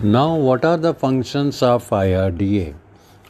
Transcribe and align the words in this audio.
Now, 0.00 0.36
what 0.36 0.64
are 0.64 0.76
the 0.76 0.94
functions 0.94 1.60
of 1.60 1.90
IRDA? 1.90 2.72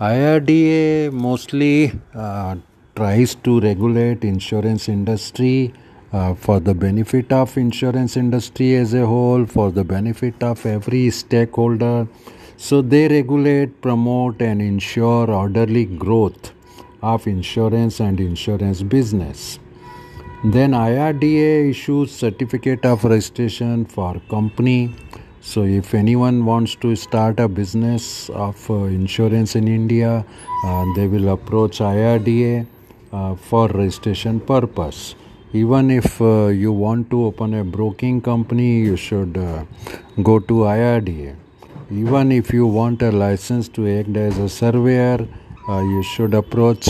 IRDA 0.00 1.12
mostly 1.12 1.92
uh, 2.14 2.56
tries 2.96 3.34
to 3.34 3.60
regulate 3.60 4.24
insurance 4.24 4.88
industry 4.88 5.74
uh, 6.14 6.32
for 6.32 6.60
the 6.60 6.72
benefit 6.72 7.30
of 7.30 7.58
insurance 7.58 8.16
industry 8.16 8.76
as 8.76 8.94
a 8.94 9.04
whole, 9.04 9.44
for 9.44 9.72
the 9.72 9.84
benefit 9.84 10.42
of 10.42 10.64
every 10.64 11.10
stakeholder. 11.10 12.08
So 12.56 12.80
they 12.80 13.08
regulate, 13.08 13.82
promote, 13.82 14.40
and 14.40 14.62
ensure 14.62 15.30
orderly 15.30 15.84
growth 15.84 16.52
of 17.02 17.26
insurance 17.26 18.00
and 18.00 18.18
insurance 18.18 18.82
business. 18.82 19.58
Then 20.44 20.70
IRDA 20.70 21.68
issues 21.68 22.10
certificate 22.10 22.86
of 22.86 23.04
registration 23.04 23.84
for 23.84 24.18
company 24.30 24.94
so, 25.46 25.62
if 25.64 25.92
anyone 25.92 26.46
wants 26.46 26.74
to 26.76 26.96
start 26.96 27.38
a 27.38 27.46
business 27.48 28.30
of 28.30 28.70
uh, 28.70 28.84
insurance 28.84 29.54
in 29.54 29.68
India, 29.68 30.24
uh, 30.64 30.84
they 30.96 31.06
will 31.06 31.28
approach 31.28 31.80
IRDA 31.80 32.66
uh, 33.12 33.34
for 33.34 33.68
registration 33.68 34.40
purpose. 34.40 35.14
Even 35.52 35.90
if 35.90 36.18
uh, 36.22 36.46
you 36.46 36.72
want 36.72 37.10
to 37.10 37.26
open 37.26 37.52
a 37.52 37.62
broking 37.62 38.22
company, 38.22 38.78
you 38.78 38.96
should 38.96 39.36
uh, 39.36 39.66
go 40.22 40.38
to 40.38 40.54
IRDA. 40.76 41.36
Even 41.90 42.32
if 42.32 42.54
you 42.54 42.66
want 42.66 43.02
a 43.02 43.12
license 43.12 43.68
to 43.68 43.86
act 43.98 44.16
as 44.16 44.38
a 44.38 44.48
surveyor, 44.48 45.28
uh, 45.68 45.82
you 45.82 46.02
should 46.02 46.32
approach 46.32 46.88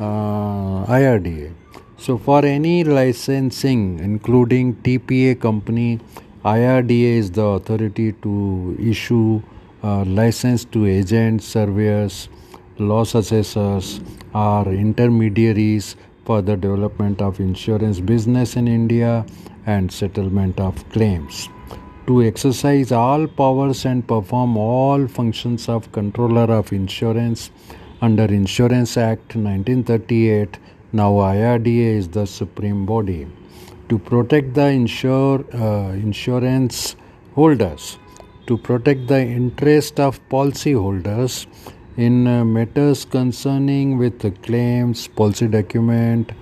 IRDA. 0.00 1.54
So, 1.96 2.18
for 2.18 2.44
any 2.44 2.82
licensing, 2.82 4.00
including 4.00 4.74
TPA 4.82 5.40
company, 5.40 6.00
IRDA 6.44 7.16
is 7.16 7.30
the 7.30 7.42
authority 7.42 8.12
to 8.20 8.76
issue 8.78 9.40
uh, 9.82 10.04
license 10.04 10.66
to 10.66 10.84
agents, 10.84 11.46
surveyors, 11.46 12.28
loss 12.76 13.14
assessors, 13.14 14.02
or 14.34 14.68
intermediaries 14.68 15.96
for 16.26 16.42
the 16.42 16.54
development 16.54 17.22
of 17.22 17.40
insurance 17.40 17.98
business 17.98 18.56
in 18.56 18.68
India 18.68 19.24
and 19.64 19.90
settlement 19.90 20.60
of 20.60 20.86
claims. 20.90 21.48
To 22.08 22.22
exercise 22.22 22.92
all 22.92 23.26
powers 23.26 23.86
and 23.86 24.06
perform 24.06 24.58
all 24.58 25.06
functions 25.06 25.66
of 25.66 25.90
controller 25.92 26.52
of 26.52 26.74
insurance 26.74 27.50
under 28.02 28.24
Insurance 28.24 28.98
Act 28.98 29.34
1938, 29.34 30.58
now 30.92 31.12
IRDA 31.12 31.96
is 31.96 32.08
the 32.08 32.26
supreme 32.26 32.84
body 32.84 33.26
to 33.88 33.98
protect 33.98 34.54
the 34.54 34.66
insure, 34.66 35.44
uh, 35.54 35.92
insurance 35.92 36.96
holders, 37.34 37.98
to 38.46 38.56
protect 38.56 39.06
the 39.06 39.20
interest 39.20 40.00
of 40.00 40.20
policy 40.28 40.72
holders 40.72 41.46
in 41.96 42.26
uh, 42.26 42.44
matters 42.44 43.04
concerning 43.04 43.98
with 43.98 44.18
the 44.20 44.30
claims, 44.30 45.06
policy 45.08 45.46
document, 45.46 46.32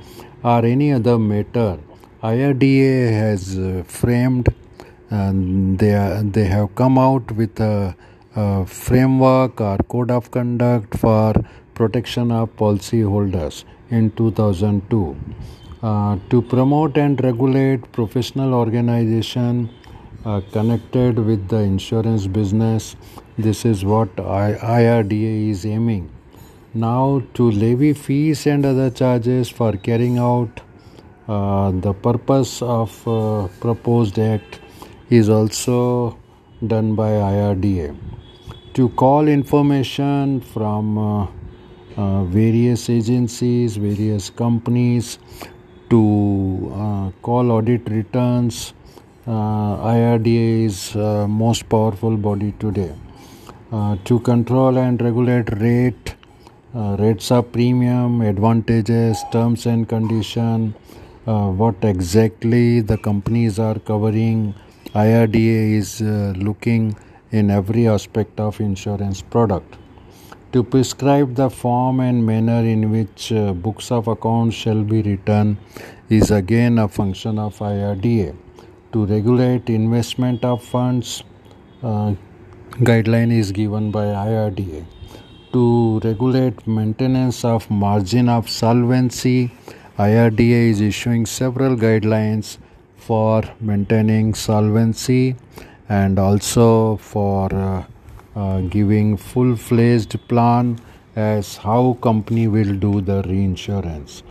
or 0.43 0.65
any 0.65 0.93
other 0.93 1.19
matter. 1.19 1.79
IRDA 2.23 3.11
has 3.13 3.59
uh, 3.59 3.83
framed 3.87 4.49
and 5.11 5.79
they, 5.79 5.95
are, 5.95 6.23
they 6.23 6.45
have 6.45 6.75
come 6.75 6.97
out 6.99 7.31
with 7.33 7.61
a, 7.61 7.95
a 8.37 8.65
framework 8.65 9.61
or 9.61 9.77
code 9.89 10.11
of 10.11 10.31
conduct 10.31 10.97
for 10.97 11.35
protection 11.75 12.31
of 12.31 12.55
policy 12.57 13.03
holders 13.03 13.65
in 13.91 14.11
2002 14.13 15.17
uh, 15.83 16.17
to 16.31 16.43
promote 16.43 16.97
and 16.97 17.23
regulate 17.25 17.91
professional 17.93 18.55
organization 18.55 19.69
uh, 20.25 20.41
connected 20.53 21.19
with 21.19 21.49
the 21.49 21.59
insurance 21.59 22.27
business 22.27 22.97
this 23.39 23.65
is 23.65 23.85
what 23.85 24.09
I, 24.21 24.53
IRDA 24.53 25.51
is 25.51 25.65
aiming. 25.65 26.11
Now 26.75 27.23
to 27.35 27.51
levy 27.51 27.95
fees 27.95 28.47
and 28.47 28.65
other 28.67 28.91
charges 28.91 29.49
for 29.49 29.73
carrying 29.73 30.19
out 30.19 30.61
uh, 31.29 31.71
the 31.71 31.95
purpose 31.95 32.61
of 32.61 33.09
uh, 33.09 33.49
proposed 33.61 34.19
act 34.19 34.61
is 35.09 35.29
also 35.29 36.19
done 36.67 36.95
by 36.95 37.11
IRDA 37.11 37.97
to 38.75 38.89
call 38.91 39.29
information 39.29 40.41
from 40.41 40.99
uh, 40.99 41.27
uh, 41.97 42.25
various 42.25 42.89
agencies 42.89 43.77
various 43.77 44.31
companies 44.31 45.19
to 45.93 46.73
uh, 46.75 47.11
call 47.21 47.53
audit 47.53 47.89
returns. 47.91 48.73
Uh, 49.27 49.93
IRDA 49.95 50.65
is 50.67 50.97
uh, 50.97 51.27
most 51.29 51.69
powerful 51.69 52.17
body 52.17 52.53
today. 52.59 52.93
Uh, 53.71 53.97
to 54.05 54.19
control 54.21 54.79
and 54.79 55.03
regulate 55.03 55.53
rate, 55.61 56.15
uh, 56.75 56.97
rates 56.99 57.31
of 57.31 57.53
premium, 57.53 58.23
advantages, 58.23 59.23
terms 59.33 59.67
and 59.67 59.89
condition, 59.89 60.75
uh, 61.27 61.49
what 61.49 61.77
exactly 61.83 62.81
the 62.81 62.97
companies 62.97 63.59
are 63.59 63.79
covering. 63.79 64.55
IRDA 64.95 65.77
is 65.83 66.01
looking 66.49 66.97
in 67.31 67.51
every 67.51 67.87
aspect 67.89 68.41
of 68.41 68.61
insurance 68.61 69.23
product 69.23 69.77
to 70.53 70.63
prescribe 70.63 71.35
the 71.35 71.49
form 71.49 72.01
and 72.01 72.27
manner 72.27 72.61
in 72.73 72.91
which 72.91 73.33
uh, 73.33 73.53
books 73.55 73.91
of 73.91 74.07
accounts 74.07 74.55
shall 74.55 74.83
be 74.85 75.01
written 75.01 75.57
is 76.11 76.31
again 76.31 76.79
a 76.79 76.87
function 76.87 77.39
of 77.39 77.59
IRDA. 77.59 78.37
To 78.93 79.07
regulate 79.07 79.71
investment 79.71 80.45
of 80.45 80.63
funds, 80.63 81.25
uh, 81.83 82.15
guideline 82.89 83.33
is 83.33 83.51
given 83.51 83.91
by 83.91 84.05
IRDA. 84.05 84.85
To 85.55 86.01
regulate 86.05 86.67
maintenance 86.67 87.45
of 87.47 87.71
margin 87.71 88.29
of 88.29 88.51
solvency, 88.51 89.51
IRDA 89.99 90.69
is 90.71 90.83
issuing 90.83 91.25
several 91.25 91.77
guidelines 91.77 92.59
for 92.97 93.43
maintaining 93.61 94.35
solvency 94.35 95.37
and 95.89 96.19
also 96.19 96.97
for 96.99 97.55
uh, 97.55 97.85
giving 98.71 99.17
full-fledged 99.17 100.19
plan 100.29 100.79
as 101.15 101.57
how 101.57 101.99
company 102.01 102.49
will 102.49 102.75
do 102.75 103.01
the 103.01 103.23
reinsurance. 103.23 104.23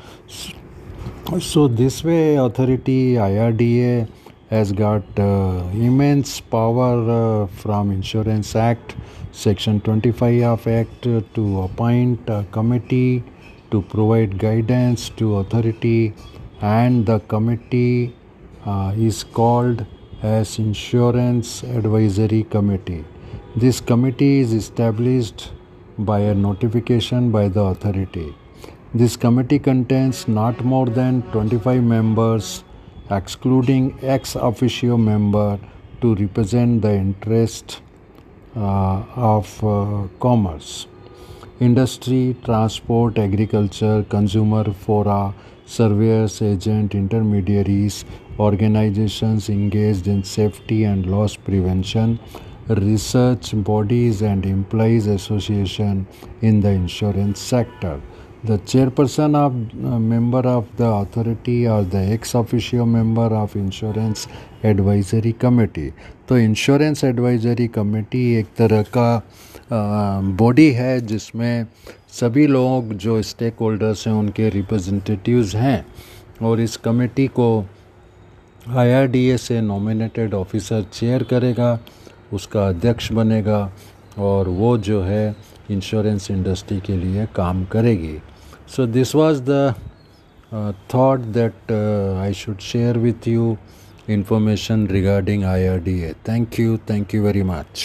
So 1.39 1.67
this 1.67 2.03
way 2.03 2.35
authority 2.35 3.13
irda 3.13 4.07
has 4.49 4.71
got 4.71 5.03
uh, 5.17 5.63
immense 5.73 6.41
power 6.41 7.09
uh, 7.09 7.47
from 7.47 7.91
insurance 7.91 8.55
act 8.55 8.95
section 9.31 9.79
25 9.79 10.43
of 10.43 10.67
act 10.67 11.03
to 11.03 11.61
appoint 11.61 12.19
a 12.29 12.45
committee 12.51 13.23
to 13.69 13.81
provide 13.83 14.37
guidance 14.37 15.09
to 15.09 15.37
authority. 15.37 16.13
And 16.61 17.05
the 17.05 17.19
committee 17.19 18.13
uh, 18.65 18.93
is 18.95 19.23
called 19.23 19.85
as 20.21 20.59
insurance 20.59 21.63
advisory 21.63 22.43
committee 22.43 23.05
this 23.55 23.81
committee 23.81 24.39
is 24.39 24.53
established 24.53 25.51
by 25.97 26.19
a 26.19 26.33
notification 26.33 27.31
by 27.31 27.49
the 27.49 27.59
authority. 27.59 28.33
This 28.93 29.17
committee 29.17 29.59
contains 29.59 30.25
not 30.25 30.63
more 30.63 30.85
than 30.85 31.21
25 31.33 31.83
members, 31.83 32.63
excluding 33.09 33.97
ex 34.01 34.37
officio 34.37 34.95
member, 34.95 35.59
to 35.99 36.15
represent 36.15 36.81
the 36.81 36.93
interest 36.93 37.81
uh, 38.55 39.03
of 39.17 39.63
uh, 39.65 40.07
commerce, 40.21 40.87
industry, 41.59 42.37
transport, 42.45 43.17
agriculture, 43.17 44.05
consumer, 44.07 44.63
fora, 44.71 45.33
surveyors, 45.65 46.41
agent, 46.41 46.95
intermediaries, 46.95 48.05
organizations 48.39 49.49
engaged 49.49 50.07
in 50.07 50.23
safety 50.23 50.85
and 50.85 51.05
loss 51.05 51.35
prevention 51.35 52.17
research 52.75 53.53
bodies 53.63 54.21
and 54.21 54.45
employees 54.45 55.07
association 55.07 56.07
in 56.41 56.61
the 56.61 56.69
insurance 56.69 57.39
sector 57.39 57.99
the 58.43 58.57
chairperson 58.59 59.35
of 59.35 59.53
uh, 59.85 59.99
member 59.99 60.39
of 60.39 60.65
the 60.77 60.85
authority 60.85 61.67
or 61.67 61.83
the 61.83 61.99
ex 61.99 62.33
officio 62.33 62.85
member 62.85 63.27
of 63.35 63.55
insurance 63.55 64.27
advisory 64.63 65.33
committee 65.33 65.91
तो 66.27 66.37
insurance 66.37 67.03
advisory 67.03 67.67
committee 67.67 68.19
एक 68.35 68.47
तरह 68.57 68.81
का 68.97 69.21
body 70.39 70.69
है 70.71 70.99
जिसमें 71.07 71.65
सभी 72.19 72.45
लोग 72.47 72.93
जो 73.05 73.21
stake 73.21 73.55
holders 73.61 74.07
हैं 74.07 74.13
उनके 74.13 74.49
रिप्रेजेंटेटिव्स 74.49 75.55
हैं 75.55 75.85
और 76.41 76.61
इस 76.61 76.77
कमेटी 76.85 77.27
को 77.39 77.47
आईआरडीए 78.69 79.37
से 79.37 79.59
नॉमिनेटेड 79.61 80.33
ऑफिसर 80.33 80.83
चेयर 80.93 81.23
करेगा 81.31 81.77
उसका 82.33 82.67
अध्यक्ष 82.67 83.11
बनेगा 83.11 83.71
और 84.17 84.47
वो 84.49 84.77
जो 84.77 85.01
है 85.01 85.35
इंश्योरेंस 85.71 86.31
इंडस्ट्री 86.31 86.79
के 86.79 86.97
लिए 86.97 87.25
काम 87.35 87.65
करेगी 87.65 88.17
so 88.75 88.85
this 88.85 89.15
was 89.15 89.41
the 89.49 89.73
thought 90.93 91.19
that 91.37 91.71
I 92.21 92.33
should 92.33 92.59
share 92.59 92.97
with 92.97 93.27
you 93.27 93.57
information 94.09 94.87
regarding 94.87 95.43
IRDA. 95.43 96.13
Thank 96.27 96.59
you 96.59 96.77
thank 96.89 97.13
you 97.15 97.23
very 97.23 97.43
much. 97.43 97.83